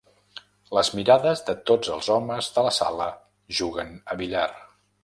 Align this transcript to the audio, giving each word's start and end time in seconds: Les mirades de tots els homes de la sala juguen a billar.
Les 0.77 0.89
mirades 0.99 1.43
de 1.49 1.55
tots 1.73 1.91
els 1.97 2.09
homes 2.17 2.49
de 2.57 2.65
la 2.69 2.75
sala 2.81 3.11
juguen 3.61 3.97
a 4.17 4.21
billar. 4.25 4.49